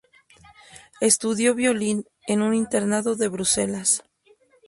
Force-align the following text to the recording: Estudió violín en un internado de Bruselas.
Estudió 0.99 1.53
violín 1.53 2.05
en 2.25 2.41
un 2.41 2.55
internado 2.55 3.15
de 3.15 3.27
Bruselas. 3.27 4.03